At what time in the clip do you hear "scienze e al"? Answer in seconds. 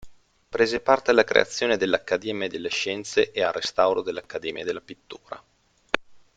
2.69-3.53